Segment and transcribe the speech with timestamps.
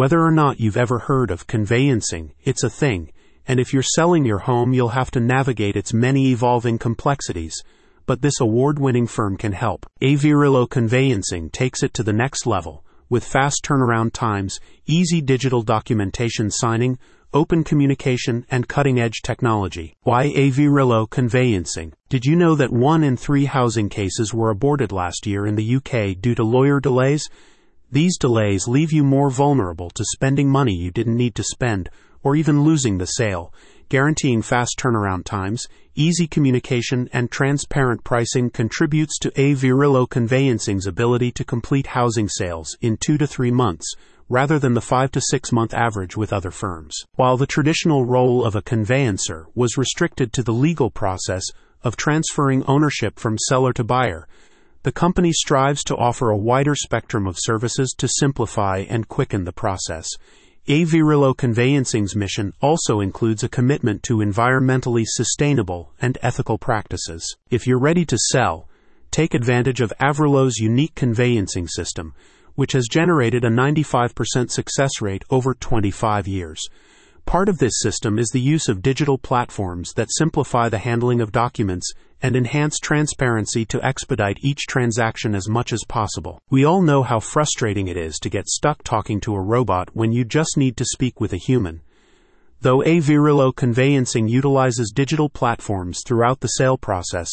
[0.00, 3.12] Whether or not you've ever heard of conveyancing, it's a thing,
[3.46, 7.62] and if you're selling your home, you'll have to navigate its many evolving complexities.
[8.06, 9.84] But this award winning firm can help.
[10.00, 16.50] AVRillo Conveyancing takes it to the next level with fast turnaround times, easy digital documentation
[16.50, 16.98] signing,
[17.34, 19.92] open communication, and cutting edge technology.
[20.04, 21.92] Why AVRillo Conveyancing?
[22.08, 25.76] Did you know that one in three housing cases were aborted last year in the
[25.76, 27.28] UK due to lawyer delays?
[27.92, 31.90] These delays leave you more vulnerable to spending money you didn't need to spend
[32.22, 33.52] or even losing the sale.
[33.88, 35.66] Guaranteeing fast turnaround times,
[35.96, 42.96] easy communication, and transparent pricing contributes to AVRillo Conveyancing's ability to complete housing sales in
[42.96, 43.92] two to three months,
[44.28, 46.94] rather than the five to six month average with other firms.
[47.16, 51.42] While the traditional role of a conveyancer was restricted to the legal process
[51.82, 54.28] of transferring ownership from seller to buyer,
[54.82, 59.52] the company strives to offer a wider spectrum of services to simplify and quicken the
[59.52, 60.08] process.
[60.68, 67.36] AVRillo Conveyancing's mission also includes a commitment to environmentally sustainable and ethical practices.
[67.50, 68.68] If you're ready to sell,
[69.10, 72.14] take advantage of AVRillo's unique conveyancing system,
[72.54, 76.62] which has generated a 95% success rate over 25 years.
[77.26, 81.32] Part of this system is the use of digital platforms that simplify the handling of
[81.32, 86.40] documents and enhance transparency to expedite each transaction as much as possible.
[86.50, 90.12] We all know how frustrating it is to get stuck talking to a robot when
[90.12, 91.82] you just need to speak with a human.
[92.62, 97.30] Though AVRillo Conveyancing utilizes digital platforms throughout the sale process,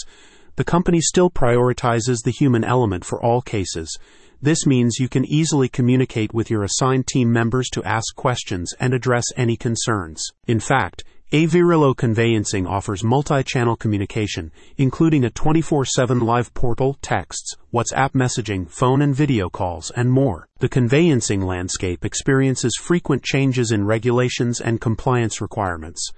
[0.57, 3.97] the company still prioritizes the human element for all cases
[4.41, 8.93] this means you can easily communicate with your assigned team members to ask questions and
[8.93, 10.23] address any concerns.
[10.45, 18.69] In fact, AVRillo Conveyancing offers multi-channel communication, including a 24-7 live portal, texts, WhatsApp messaging,
[18.69, 20.47] phone and video calls, and more.
[20.59, 26.11] The conveyancing landscape experiences frequent changes in regulations and compliance requirements.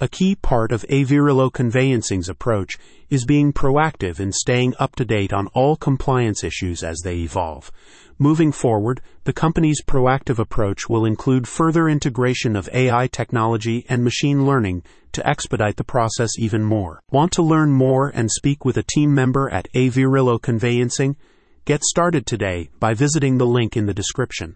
[0.00, 2.78] A key part of AVRillo Conveyancing's approach
[3.10, 7.70] is being proactive in staying up to date on all compliance issues as they evolve.
[8.18, 14.44] Moving forward, the company's proactive approach will include further integration of AI technology and machine
[14.44, 17.00] learning to expedite the process even more.
[17.12, 21.14] Want to learn more and speak with a team member at AVRillo Conveyancing?
[21.66, 24.52] Get started today by visiting the link in the description.